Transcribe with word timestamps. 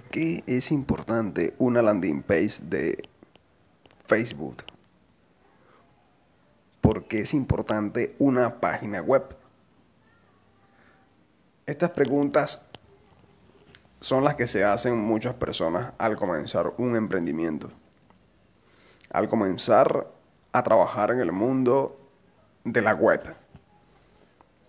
¿Por 0.00 0.08
qué 0.08 0.42
es 0.46 0.72
importante 0.72 1.54
una 1.58 1.82
landing 1.82 2.22
page 2.22 2.62
de 2.62 3.06
Facebook? 4.06 4.64
¿Por 6.80 7.04
qué 7.04 7.20
es 7.20 7.34
importante 7.34 8.16
una 8.18 8.60
página 8.60 9.02
web? 9.02 9.36
Estas 11.66 11.90
preguntas 11.90 12.62
son 14.00 14.24
las 14.24 14.36
que 14.36 14.46
se 14.46 14.64
hacen 14.64 14.96
muchas 14.96 15.34
personas 15.34 15.92
al 15.98 16.16
comenzar 16.16 16.72
un 16.78 16.96
emprendimiento. 16.96 17.70
Al 19.12 19.28
comenzar 19.28 20.06
a 20.52 20.62
trabajar 20.62 21.10
en 21.10 21.20
el 21.20 21.30
mundo 21.30 22.00
de 22.64 22.80
la 22.80 22.94
web. 22.94 23.34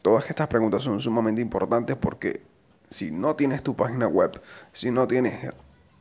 Todas 0.02 0.29
estas 0.29 0.48
preguntas 0.48 0.84
son 0.84 1.00
sumamente 1.00 1.41
importantes 1.41 1.95
porque 1.95 2.50
si 2.91 3.09
no 3.09 3.35
tienes 3.35 3.63
tu 3.63 3.75
página 3.75 4.07
web, 4.07 4.41
si 4.73 4.91
no 4.91 5.07
tienes 5.07 5.53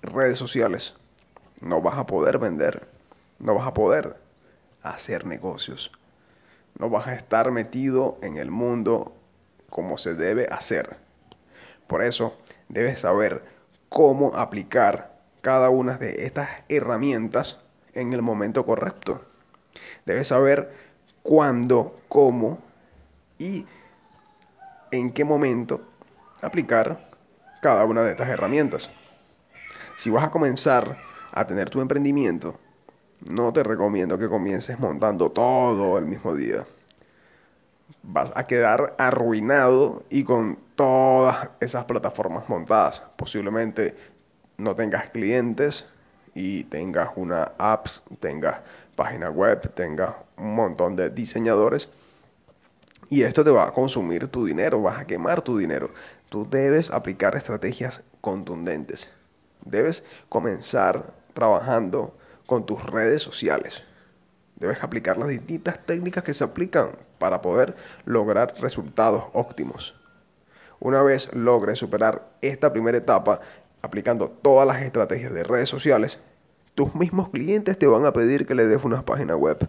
redes 0.02 0.36
sociales, 0.36 0.94
no 1.62 1.80
vas 1.80 1.96
a 1.96 2.06
poder 2.06 2.38
vender, 2.38 2.88
no 3.38 3.54
vas 3.54 3.68
a 3.68 3.74
poder 3.74 4.16
hacer 4.82 5.24
negocios, 5.24 5.92
no 6.78 6.90
vas 6.90 7.06
a 7.06 7.14
estar 7.14 7.52
metido 7.52 8.18
en 8.22 8.36
el 8.36 8.50
mundo 8.50 9.14
como 9.70 9.98
se 9.98 10.14
debe 10.14 10.48
hacer. 10.50 10.96
Por 11.86 12.02
eso 12.02 12.36
debes 12.68 13.00
saber 13.00 13.44
cómo 13.88 14.34
aplicar 14.36 15.16
cada 15.42 15.70
una 15.70 15.96
de 15.96 16.26
estas 16.26 16.48
herramientas 16.68 17.58
en 17.94 18.12
el 18.12 18.22
momento 18.22 18.66
correcto. 18.66 19.24
Debes 20.06 20.28
saber 20.28 20.74
cuándo, 21.22 22.00
cómo 22.08 22.58
y 23.38 23.66
en 24.90 25.12
qué 25.12 25.24
momento 25.24 25.82
aplicar 26.42 27.10
cada 27.60 27.84
una 27.84 28.02
de 28.02 28.12
estas 28.12 28.28
herramientas. 28.28 28.90
Si 29.96 30.10
vas 30.10 30.24
a 30.24 30.30
comenzar 30.30 30.98
a 31.32 31.46
tener 31.46 31.70
tu 31.70 31.80
emprendimiento, 31.80 32.58
no 33.28 33.52
te 33.52 33.62
recomiendo 33.62 34.18
que 34.18 34.28
comiences 34.28 34.78
montando 34.78 35.30
todo 35.30 35.98
el 35.98 36.06
mismo 36.06 36.34
día. 36.34 36.64
Vas 38.02 38.32
a 38.34 38.46
quedar 38.46 38.94
arruinado 38.98 40.04
y 40.08 40.24
con 40.24 40.58
todas 40.74 41.50
esas 41.60 41.84
plataformas 41.84 42.48
montadas. 42.48 43.02
Posiblemente 43.16 43.94
no 44.56 44.74
tengas 44.74 45.10
clientes 45.10 45.84
y 46.34 46.64
tengas 46.64 47.10
una 47.16 47.52
apps, 47.58 48.02
tengas 48.20 48.60
página 48.96 49.30
web, 49.30 49.72
tengas 49.74 50.14
un 50.38 50.54
montón 50.54 50.96
de 50.96 51.10
diseñadores. 51.10 51.90
Y 53.10 53.24
esto 53.24 53.44
te 53.44 53.50
va 53.50 53.68
a 53.68 53.72
consumir 53.72 54.28
tu 54.28 54.46
dinero, 54.46 54.80
vas 54.80 55.00
a 55.00 55.04
quemar 55.04 55.42
tu 55.42 55.58
dinero 55.58 55.90
tú 56.30 56.48
debes 56.48 56.90
aplicar 56.90 57.36
estrategias 57.36 58.02
contundentes. 58.22 59.10
Debes 59.64 60.02
comenzar 60.30 61.12
trabajando 61.34 62.14
con 62.46 62.64
tus 62.64 62.82
redes 62.86 63.20
sociales. 63.20 63.82
Debes 64.56 64.82
aplicar 64.82 65.18
las 65.18 65.28
distintas 65.28 65.84
técnicas 65.84 66.24
que 66.24 66.34
se 66.34 66.44
aplican 66.44 66.92
para 67.18 67.42
poder 67.42 67.76
lograr 68.04 68.54
resultados 68.60 69.24
óptimos. 69.32 69.94
Una 70.78 71.02
vez 71.02 71.34
logres 71.34 71.78
superar 71.78 72.30
esta 72.40 72.72
primera 72.72 72.96
etapa 72.96 73.40
aplicando 73.82 74.30
todas 74.30 74.66
las 74.66 74.82
estrategias 74.82 75.32
de 75.32 75.42
redes 75.42 75.68
sociales, 75.68 76.20
tus 76.74 76.94
mismos 76.94 77.30
clientes 77.30 77.78
te 77.78 77.86
van 77.86 78.06
a 78.06 78.12
pedir 78.12 78.46
que 78.46 78.54
le 78.54 78.66
des 78.66 78.84
una 78.84 79.04
página 79.04 79.36
web. 79.36 79.68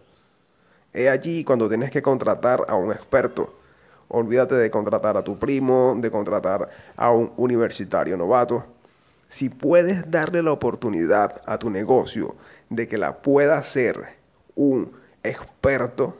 He 0.94 1.09
allí 1.09 1.44
cuando 1.44 1.70
tienes 1.70 1.92
que 1.92 2.02
contratar 2.02 2.66
a 2.67 2.75
un 2.75 2.92
experto 2.92 3.61
Olvídate 4.14 4.56
de 4.56 4.70
contratar 4.70 5.16
a 5.16 5.23
tu 5.23 5.39
primo, 5.39 5.95
de 5.97 6.11
contratar 6.11 6.70
a 6.97 7.11
un 7.11 7.31
universitario 7.38 8.17
novato. 8.17 8.66
Si 9.30 9.47
puedes 9.47 10.12
darle 10.12 10.44
la 10.44 10.52
oportunidad 10.52 11.42
a 11.45 11.58
tu 11.58 11.69
negocio 11.69 12.36
de 12.69 12.89
que 12.89 12.97
la 12.97 13.22
pueda 13.22 13.58
hacer 13.58 14.17
un 14.56 14.92
experto, 15.23 16.17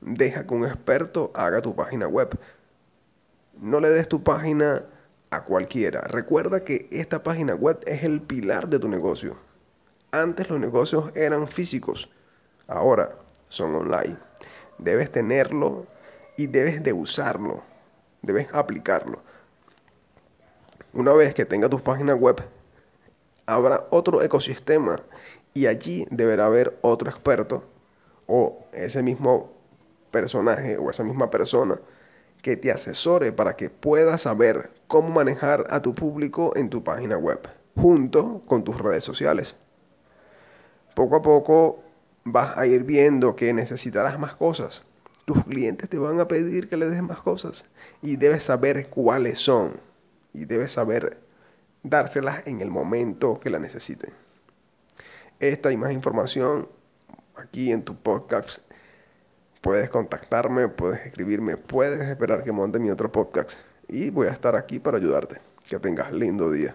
deja 0.00 0.46
que 0.46 0.54
un 0.54 0.64
experto 0.64 1.30
haga 1.34 1.60
tu 1.60 1.76
página 1.76 2.08
web. 2.08 2.30
No 3.60 3.78
le 3.78 3.90
des 3.90 4.08
tu 4.08 4.22
página 4.22 4.86
a 5.28 5.44
cualquiera. 5.44 6.00
Recuerda 6.00 6.64
que 6.64 6.88
esta 6.90 7.22
página 7.22 7.54
web 7.54 7.78
es 7.84 8.04
el 8.04 8.22
pilar 8.22 8.70
de 8.70 8.78
tu 8.78 8.88
negocio. 8.88 9.36
Antes 10.12 10.48
los 10.48 10.58
negocios 10.58 11.14
eran 11.14 11.46
físicos, 11.46 12.08
ahora 12.68 13.17
son 13.58 13.74
online. 13.74 14.16
Debes 14.78 15.10
tenerlo 15.12 15.86
y 16.36 16.46
debes 16.46 16.82
de 16.82 16.92
usarlo, 16.92 17.62
debes 18.22 18.48
aplicarlo. 18.52 19.20
Una 20.94 21.12
vez 21.12 21.34
que 21.34 21.44
tenga 21.44 21.68
tu 21.68 21.82
página 21.82 22.14
web, 22.14 22.42
habrá 23.46 23.86
otro 23.90 24.22
ecosistema 24.22 25.02
y 25.52 25.66
allí 25.66 26.06
deberá 26.10 26.46
haber 26.46 26.78
otro 26.80 27.10
experto 27.10 27.64
o 28.26 28.64
ese 28.72 29.02
mismo 29.02 29.52
personaje 30.10 30.78
o 30.78 30.90
esa 30.90 31.04
misma 31.04 31.30
persona 31.30 31.78
que 32.42 32.56
te 32.56 32.70
asesore 32.70 33.32
para 33.32 33.56
que 33.56 33.68
puedas 33.68 34.22
saber 34.22 34.70
cómo 34.86 35.08
manejar 35.08 35.66
a 35.70 35.82
tu 35.82 35.94
público 35.94 36.52
en 36.56 36.70
tu 36.70 36.84
página 36.84 37.18
web, 37.18 37.40
junto 37.74 38.42
con 38.46 38.62
tus 38.62 38.78
redes 38.78 39.02
sociales. 39.02 39.56
Poco 40.94 41.16
a 41.16 41.22
poco 41.22 41.82
vas 42.32 42.56
a 42.56 42.66
ir 42.66 42.84
viendo 42.84 43.36
que 43.36 43.52
necesitarás 43.52 44.18
más 44.18 44.34
cosas 44.36 44.84
tus 45.28 45.44
clientes 45.44 45.90
te 45.90 45.98
van 45.98 46.18
a 46.20 46.26
pedir 46.26 46.70
que 46.70 46.78
le 46.78 46.88
des 46.88 47.02
más 47.02 47.20
cosas 47.20 47.66
y 48.00 48.16
debes 48.16 48.44
saber 48.44 48.88
cuáles 48.88 49.38
son 49.38 49.78
y 50.32 50.46
debes 50.46 50.72
saber 50.72 51.20
dárselas 51.82 52.46
en 52.46 52.62
el 52.62 52.70
momento 52.70 53.38
que 53.38 53.50
la 53.50 53.58
necesiten. 53.58 54.10
Esta 55.38 55.70
y 55.70 55.76
más 55.76 55.92
información 55.92 56.66
aquí 57.36 57.72
en 57.72 57.82
tu 57.82 57.94
podcast. 57.94 58.60
Puedes 59.60 59.90
contactarme, 59.90 60.68
puedes 60.68 61.04
escribirme, 61.04 61.58
puedes 61.58 62.08
esperar 62.08 62.42
que 62.42 62.50
monte 62.50 62.78
mi 62.78 62.90
otro 62.90 63.12
podcast 63.12 63.52
y 63.86 64.08
voy 64.08 64.28
a 64.28 64.32
estar 64.32 64.56
aquí 64.56 64.78
para 64.78 64.96
ayudarte. 64.96 65.42
Que 65.68 65.78
tengas 65.78 66.10
lindo 66.10 66.50
día. 66.50 66.74